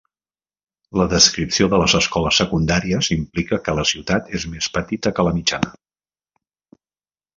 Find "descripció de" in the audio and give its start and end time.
1.11-1.79